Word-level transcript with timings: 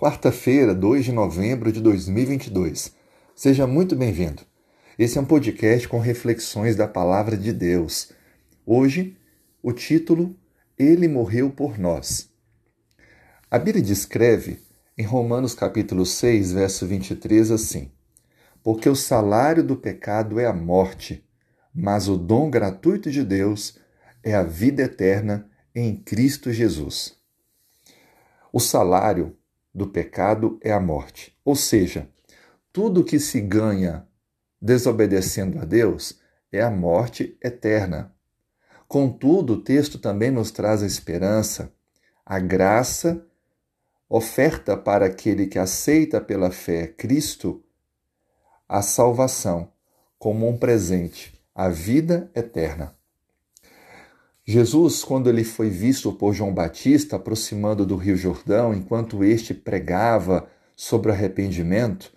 quarta-feira, 0.00 0.74
2 0.74 1.04
de 1.04 1.12
novembro 1.12 1.70
de 1.70 1.78
2022. 1.78 2.94
Seja 3.36 3.66
muito 3.66 3.94
bem-vindo. 3.94 4.40
Esse 4.98 5.18
é 5.18 5.20
um 5.20 5.26
podcast 5.26 5.86
com 5.86 5.98
reflexões 5.98 6.74
da 6.74 6.88
palavra 6.88 7.36
de 7.36 7.52
Deus. 7.52 8.10
Hoje, 8.64 9.14
o 9.62 9.74
título 9.74 10.34
Ele 10.78 11.06
morreu 11.06 11.50
por 11.50 11.78
nós. 11.78 12.30
A 13.50 13.58
Bíblia 13.58 13.84
descreve 13.84 14.62
em 14.96 15.04
Romanos 15.04 15.52
capítulo 15.52 16.06
6, 16.06 16.52
verso 16.52 16.86
23 16.86 17.50
assim: 17.50 17.92
Porque 18.64 18.88
o 18.88 18.96
salário 18.96 19.62
do 19.62 19.76
pecado 19.76 20.40
é 20.40 20.46
a 20.46 20.52
morte, 20.54 21.22
mas 21.74 22.08
o 22.08 22.16
dom 22.16 22.48
gratuito 22.48 23.10
de 23.10 23.22
Deus 23.22 23.78
é 24.22 24.34
a 24.34 24.42
vida 24.42 24.82
eterna 24.82 25.46
em 25.74 25.94
Cristo 25.94 26.50
Jesus. 26.50 27.20
O 28.50 28.58
salário 28.58 29.36
do 29.74 29.86
pecado 29.86 30.58
é 30.62 30.72
a 30.72 30.80
morte, 30.80 31.36
ou 31.44 31.54
seja, 31.54 32.08
tudo 32.72 33.04
que 33.04 33.18
se 33.18 33.40
ganha 33.40 34.06
desobedecendo 34.60 35.58
a 35.58 35.64
Deus 35.64 36.20
é 36.52 36.60
a 36.60 36.70
morte 36.70 37.36
eterna. 37.42 38.14
Contudo, 38.86 39.54
o 39.54 39.62
texto 39.62 39.98
também 39.98 40.30
nos 40.30 40.50
traz 40.50 40.82
a 40.82 40.86
esperança, 40.86 41.72
a 42.26 42.38
graça, 42.38 43.24
oferta 44.08 44.76
para 44.76 45.06
aquele 45.06 45.46
que 45.46 45.58
aceita 45.58 46.20
pela 46.20 46.50
fé 46.50 46.88
Cristo 46.88 47.62
a 48.68 48.82
salvação 48.82 49.72
como 50.18 50.48
um 50.48 50.56
presente, 50.56 51.40
a 51.54 51.68
vida 51.68 52.30
eterna. 52.34 52.99
Jesus, 54.50 55.04
quando 55.04 55.30
ele 55.30 55.44
foi 55.44 55.70
visto 55.70 56.12
por 56.12 56.34
João 56.34 56.52
Batista 56.52 57.14
aproximando 57.14 57.86
do 57.86 57.94
Rio 57.94 58.16
Jordão, 58.16 58.74
enquanto 58.74 59.22
este 59.22 59.54
pregava 59.54 60.50
sobre 60.74 61.12
arrependimento, 61.12 62.12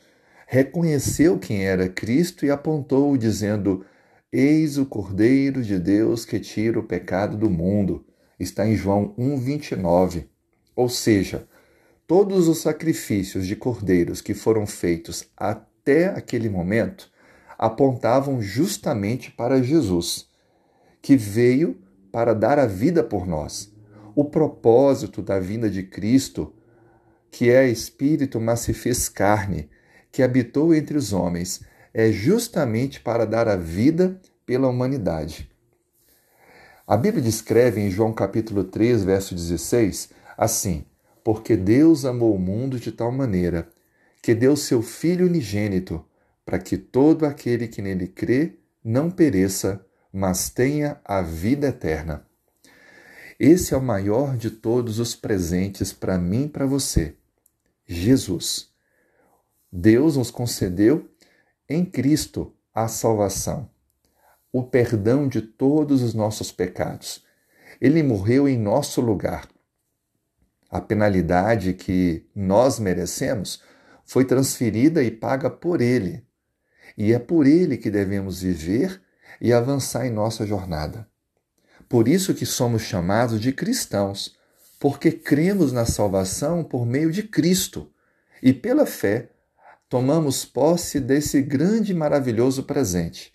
reconheceu 0.48 1.38
quem 1.38 1.64
era 1.64 1.88
Cristo 1.88 2.44
e 2.44 2.50
apontou, 2.50 3.16
dizendo: 3.18 3.86
Eis 4.32 4.80
o 4.80 4.86
Cordeiro 4.88 5.62
de 5.62 5.78
Deus 5.78 6.26
que 6.26 6.40
tira 6.40 6.80
o 6.80 6.84
pecado 6.84 7.38
do 7.38 7.52
mundo. 7.52 8.04
Está 8.40 8.68
em 8.68 8.76
João 8.76 9.14
1,29. 9.16 10.26
Ou 10.76 10.90
seja, 10.90 11.48
todos 12.08 12.48
os 12.48 12.62
sacrifícios 12.62 13.46
de 13.46 13.56
cordeiros 13.56 14.22
que 14.22 14.34
foram 14.34 14.66
feitos 14.66 15.26
até 15.38 16.08
aquele 16.08 16.50
momento 16.50 17.12
apontavam 17.60 18.42
justamente 18.42 19.30
para 19.30 19.62
Jesus, 19.62 20.28
que 21.00 21.16
veio 21.16 21.84
para 22.14 22.36
dar 22.36 22.60
a 22.60 22.68
vida 22.68 23.04
por 23.04 23.26
nós. 23.26 23.74
O 24.14 24.24
propósito 24.24 25.20
da 25.20 25.40
vinda 25.40 25.68
de 25.68 25.82
Cristo, 25.82 26.54
que 27.32 27.50
é 27.50 27.68
Espírito, 27.68 28.40
mas 28.40 28.60
se 28.60 28.72
fez 28.72 29.10
carne, 29.10 29.68
que 30.12 30.22
habitou 30.22 30.76
entre 30.76 30.96
os 30.96 31.12
homens, 31.12 31.62
é 31.92 32.12
justamente 32.12 33.02
para 33.02 33.26
dar 33.26 33.48
a 33.48 33.56
vida 33.56 34.22
pela 34.46 34.70
humanidade. 34.70 35.50
A 36.86 36.96
Bíblia 36.96 37.24
descreve 37.24 37.82
em 37.82 37.90
João 37.90 38.14
capítulo 38.14 38.64
3, 38.64 39.04
verso 39.04 39.34
16, 39.34 40.10
assim: 40.38 40.86
Porque 41.24 41.58
Deus 41.58 42.06
amou 42.06 42.36
o 42.36 42.40
mundo 42.40 42.80
de 42.80 42.92
tal 42.92 43.12
maneira 43.12 43.68
que 44.22 44.36
deu 44.36 44.56
seu 44.56 44.84
Filho 44.84 45.26
unigênito, 45.26 46.06
para 46.46 46.60
que 46.60 46.78
todo 46.78 47.26
aquele 47.26 47.68
que 47.68 47.82
nele 47.82 48.06
crê 48.06 48.60
não 48.84 49.10
pereça, 49.10 49.84
mas 50.14 50.48
tenha 50.48 51.02
a 51.04 51.24
vida 51.24 51.70
eterna. 51.70 52.24
Esse 53.40 53.74
é 53.74 53.78
o 53.78 53.82
maior 53.82 54.38
de 54.38 54.52
todos 54.52 55.00
os 55.00 55.16
presentes 55.16 55.92
para 55.92 56.20
mim 56.20 56.44
e 56.44 56.50
para 56.50 56.68
você, 56.68 57.18
Jesus. 57.88 58.70
Deus 59.72 60.16
nos 60.16 60.30
concedeu 60.30 61.10
em 61.68 61.84
Cristo 61.84 62.56
a 62.72 62.88
salvação, 62.88 63.68
o 64.52 64.62
perdão 64.62 65.28
de 65.28 65.42
todos 65.42 66.04
os 66.04 66.14
nossos 66.14 66.52
pecados. 66.52 67.26
Ele 67.82 68.04
morreu 68.04 68.48
em 68.48 68.58
nosso 68.58 69.02
lugar. 69.02 69.50
A 70.70 70.80
penalidade 70.80 71.74
que 71.74 72.28
nós 72.36 72.78
merecemos 72.78 73.64
foi 74.06 74.26
transferida 74.26 75.04
e 75.04 75.10
paga 75.10 75.50
por 75.50 75.82
Ele. 75.82 76.24
E 76.96 77.12
é 77.14 77.18
por 77.18 77.48
Ele 77.48 77.78
que 77.78 77.90
devemos 77.90 78.42
viver 78.42 79.02
e 79.40 79.52
avançar 79.54 80.06
em 80.06 80.12
nossa 80.12 80.46
jornada. 80.46 81.08
Por 81.88 82.08
isso 82.08 82.34
que 82.34 82.46
somos 82.46 82.82
chamados 82.82 83.40
de 83.40 83.52
cristãos, 83.52 84.36
porque 84.80 85.12
cremos 85.12 85.72
na 85.72 85.86
salvação 85.86 86.64
por 86.64 86.86
meio 86.86 87.12
de 87.12 87.24
Cristo 87.24 87.92
e 88.42 88.52
pela 88.52 88.86
fé 88.86 89.30
tomamos 89.88 90.44
posse 90.44 91.00
desse 91.00 91.42
grande 91.42 91.92
e 91.92 91.96
maravilhoso 91.96 92.64
presente, 92.64 93.32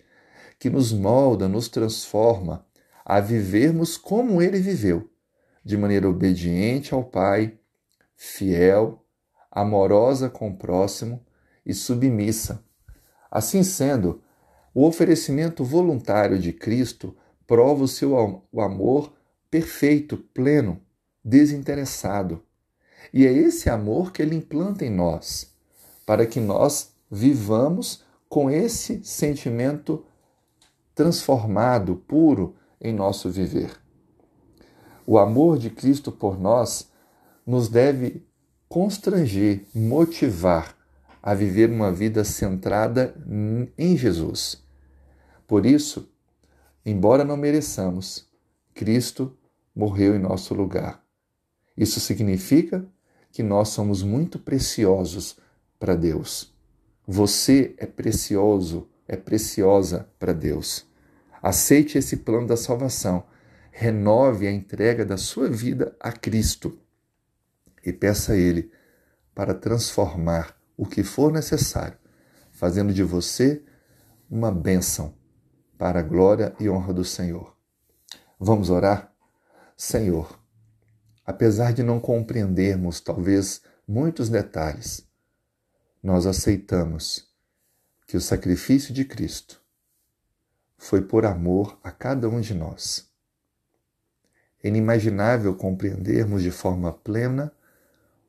que 0.59 0.69
nos 0.69 0.91
molda, 0.91 1.47
nos 1.47 1.69
transforma 1.69 2.65
a 3.05 3.19
vivermos 3.19 3.97
como 3.97 4.41
ele 4.41 4.59
viveu, 4.59 5.09
de 5.63 5.77
maneira 5.77 6.07
obediente 6.07 6.93
ao 6.93 7.03
Pai, 7.03 7.57
fiel, 8.15 9.05
amorosa 9.49 10.29
com 10.29 10.49
o 10.49 10.57
próximo 10.57 11.25
e 11.65 11.73
submissa. 11.73 12.63
Assim 13.31 13.63
sendo, 13.63 14.21
o 14.73 14.85
oferecimento 14.85 15.63
voluntário 15.63 16.37
de 16.37 16.53
Cristo 16.53 17.15
prova 17.47 17.83
o 17.83 17.87
seu 17.87 18.43
amor 18.57 19.13
perfeito, 19.49 20.17
pleno, 20.17 20.79
desinteressado. 21.23 22.43
E 23.13 23.25
é 23.25 23.31
esse 23.31 23.69
amor 23.69 24.11
que 24.11 24.21
ele 24.21 24.35
implanta 24.35 24.85
em 24.85 24.89
nós, 24.89 25.51
para 26.05 26.25
que 26.25 26.39
nós 26.39 26.91
vivamos 27.09 28.03
com 28.27 28.49
esse 28.49 29.03
sentimento 29.03 30.05
transformado, 30.93 31.95
puro 31.95 32.55
em 32.79 32.93
nosso 32.93 33.29
viver. 33.29 33.71
O 35.07 35.17
amor 35.17 35.57
de 35.57 35.69
Cristo 35.69 36.11
por 36.11 36.39
nós 36.39 36.89
nos 37.45 37.67
deve 37.67 38.23
constranger, 38.67 39.65
motivar 39.73 40.77
a 41.21 41.33
viver 41.33 41.69
uma 41.69 41.91
vida 41.91 42.23
centrada 42.23 43.15
em 43.77 43.97
Jesus. 43.97 44.63
Por 45.47 45.65
isso, 45.65 46.09
embora 46.85 47.23
não 47.23 47.35
mereçamos, 47.35 48.27
Cristo 48.73 49.35
morreu 49.75 50.15
em 50.15 50.19
nosso 50.19 50.53
lugar. 50.53 51.03
Isso 51.75 51.99
significa 51.99 52.85
que 53.31 53.43
nós 53.43 53.69
somos 53.69 54.03
muito 54.03 54.39
preciosos 54.39 55.37
para 55.79 55.95
Deus. 55.95 56.53
Você 57.07 57.73
é 57.77 57.85
precioso, 57.85 58.87
é 59.07 59.15
preciosa 59.15 60.09
para 60.19 60.33
Deus. 60.33 60.85
Aceite 61.41 61.97
esse 61.97 62.17
plano 62.17 62.47
da 62.47 62.57
salvação. 62.57 63.23
Renove 63.71 64.45
a 64.45 64.51
entrega 64.51 65.05
da 65.05 65.15
sua 65.15 65.49
vida 65.49 65.95
a 65.99 66.11
Cristo 66.11 66.77
e 67.85 67.93
peça 67.93 68.33
a 68.33 68.37
Ele 68.37 68.71
para 69.33 69.53
transformar 69.53 70.58
o 70.79 70.85
que 70.85 71.03
for 71.03 71.29
necessário, 71.29 71.97
fazendo 72.53 72.93
de 72.93 73.03
você 73.03 73.61
uma 74.31 74.49
bênção 74.49 75.13
para 75.77 75.99
a 75.99 76.01
glória 76.01 76.55
e 76.57 76.69
honra 76.69 76.93
do 76.93 77.03
Senhor. 77.03 77.53
Vamos 78.39 78.69
orar? 78.69 79.13
Senhor, 79.75 80.39
apesar 81.25 81.73
de 81.73 81.83
não 81.83 81.99
compreendermos 81.99 83.01
talvez 83.01 83.61
muitos 83.85 84.29
detalhes, 84.29 85.05
nós 86.01 86.25
aceitamos 86.25 87.27
que 88.07 88.15
o 88.15 88.21
sacrifício 88.21 88.93
de 88.93 89.03
Cristo 89.03 89.61
foi 90.77 91.01
por 91.01 91.25
amor 91.25 91.77
a 91.83 91.91
cada 91.91 92.29
um 92.29 92.39
de 92.39 92.53
nós. 92.53 93.11
É 94.63 94.69
inimaginável 94.69 95.53
compreendermos 95.57 96.41
de 96.41 96.51
forma 96.51 96.93
plena 96.93 97.51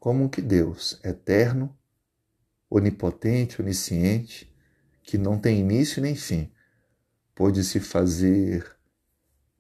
como 0.01 0.29
que 0.29 0.43
Deus, 0.43 0.99
eterno, 1.05 1.77
onipotente, 2.71 3.61
onisciente, 3.61 4.51
que 5.03 5.19
não 5.19 5.39
tem 5.39 5.59
início 5.59 6.01
nem 6.01 6.15
fim, 6.15 6.51
pôde 7.35 7.65
se 7.65 7.81
fazer 7.81 8.65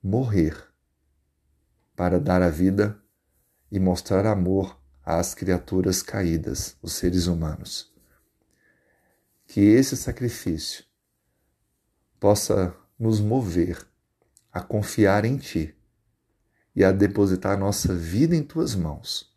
morrer 0.01 0.57
para 1.97 2.21
dar 2.21 2.41
a 2.41 2.49
vida 2.49 3.03
e 3.71 3.81
mostrar 3.81 4.25
amor 4.25 4.81
às 5.05 5.35
criaturas 5.35 6.03
caídas, 6.03 6.77
os 6.81 6.93
seres 6.93 7.27
humanos. 7.27 7.93
Que 9.47 9.61
esse 9.61 9.97
sacrifício 9.97 10.85
possa 12.21 12.75
nos 12.99 13.21
mover 13.21 13.85
a 14.53 14.61
confiar 14.61 15.25
em 15.25 15.37
Ti 15.37 15.75
e 16.77 16.85
a 16.85 16.93
depositar 16.93 17.59
nossa 17.59 17.95
vida 17.95 18.37
em 18.37 18.43
Tuas 18.43 18.75
mãos. 18.75 19.35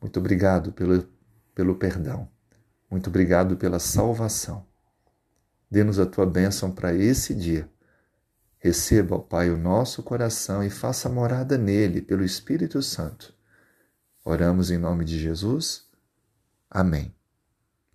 Muito 0.00 0.18
obrigado 0.20 0.72
pelo, 0.72 1.08
pelo 1.54 1.74
perdão. 1.74 2.30
Muito 2.90 3.08
obrigado 3.08 3.56
pela 3.56 3.78
salvação. 3.78 4.66
Dê-nos 5.70 5.98
a 5.98 6.06
tua 6.06 6.26
bênção 6.26 6.72
para 6.72 6.92
esse 6.92 7.34
dia. 7.34 7.70
Receba, 8.58 9.16
ó 9.16 9.18
Pai, 9.18 9.50
o 9.50 9.56
nosso 9.56 10.02
coração 10.02 10.62
e 10.62 10.68
faça 10.68 11.08
morada 11.08 11.56
nele 11.56 12.02
pelo 12.02 12.24
Espírito 12.24 12.82
Santo. 12.82 13.32
Oramos 14.24 14.70
em 14.70 14.78
nome 14.78 15.04
de 15.04 15.18
Jesus. 15.18 15.88
Amém. 16.68 17.14